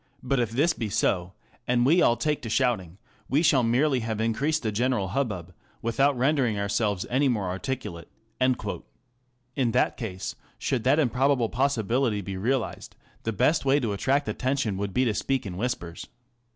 [0.23, 1.33] But if this be so,
[1.67, 2.97] and we all take to shouting,
[3.29, 8.09] we shall merely have increased the general hubbub, without rendering ourselves any more articulate."
[8.41, 14.75] In that case, should that improbable possibility be realized, the best way to attract attention
[14.77, 16.07] would be to speak in whispers.